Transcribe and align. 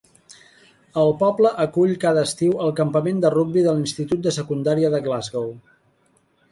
El 1.01 1.13
poble 1.19 1.51
acull 1.65 1.93
cada 2.05 2.23
estiu 2.29 2.57
el 2.67 2.73
campament 2.81 3.23
de 3.27 3.33
rugbi 3.37 3.67
de 3.69 3.75
l'institut 3.77 4.27
de 4.29 4.37
secundària 4.39 4.95
de 4.97 5.07
Glasgow. 5.09 5.51